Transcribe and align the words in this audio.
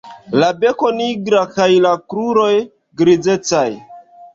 La 0.43 0.47
beko 0.63 0.89
nigra 1.01 1.43
kaj 1.59 1.69
la 1.85 1.95
kruroj 2.09 2.51
grizecaj. 3.05 3.69